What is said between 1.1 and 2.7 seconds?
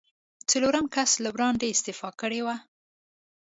له وړاندې استعفا کړې وه.